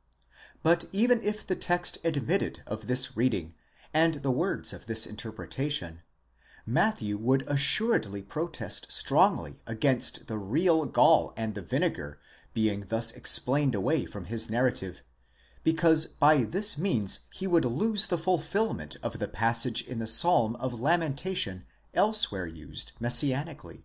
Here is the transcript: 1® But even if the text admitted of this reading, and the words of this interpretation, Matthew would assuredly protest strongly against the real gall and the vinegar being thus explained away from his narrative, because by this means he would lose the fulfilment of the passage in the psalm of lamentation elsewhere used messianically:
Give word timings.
1® 0.00 0.32
But 0.62 0.84
even 0.92 1.20
if 1.22 1.46
the 1.46 1.54
text 1.54 1.98
admitted 2.02 2.62
of 2.66 2.86
this 2.86 3.18
reading, 3.18 3.54
and 3.92 4.14
the 4.14 4.30
words 4.30 4.72
of 4.72 4.86
this 4.86 5.04
interpretation, 5.04 6.00
Matthew 6.64 7.18
would 7.18 7.44
assuredly 7.46 8.22
protest 8.22 8.90
strongly 8.90 9.60
against 9.66 10.26
the 10.26 10.38
real 10.38 10.86
gall 10.86 11.34
and 11.36 11.54
the 11.54 11.60
vinegar 11.60 12.18
being 12.54 12.86
thus 12.88 13.10
explained 13.12 13.74
away 13.74 14.06
from 14.06 14.24
his 14.24 14.48
narrative, 14.48 15.02
because 15.64 16.06
by 16.06 16.44
this 16.44 16.78
means 16.78 17.20
he 17.34 17.46
would 17.46 17.66
lose 17.66 18.06
the 18.06 18.16
fulfilment 18.16 18.96
of 19.02 19.18
the 19.18 19.28
passage 19.28 19.82
in 19.86 19.98
the 19.98 20.06
psalm 20.06 20.56
of 20.56 20.72
lamentation 20.80 21.66
elsewhere 21.92 22.46
used 22.46 22.92
messianically: 23.02 23.80